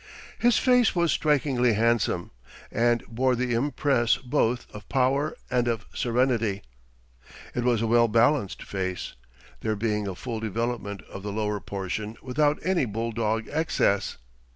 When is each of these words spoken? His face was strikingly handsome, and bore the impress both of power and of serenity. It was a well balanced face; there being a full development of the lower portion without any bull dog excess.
His 0.39 0.57
face 0.57 0.95
was 0.95 1.11
strikingly 1.11 1.73
handsome, 1.73 2.31
and 2.71 3.03
bore 3.05 3.35
the 3.35 3.53
impress 3.53 4.17
both 4.17 4.65
of 4.73 4.89
power 4.89 5.37
and 5.51 5.67
of 5.67 5.85
serenity. 5.93 6.63
It 7.53 7.63
was 7.63 7.83
a 7.83 7.85
well 7.85 8.07
balanced 8.07 8.63
face; 8.63 9.13
there 9.59 9.75
being 9.75 10.07
a 10.07 10.15
full 10.15 10.39
development 10.39 11.03
of 11.03 11.21
the 11.21 11.31
lower 11.31 11.59
portion 11.59 12.17
without 12.23 12.57
any 12.63 12.85
bull 12.85 13.11
dog 13.11 13.45
excess. 13.51 14.17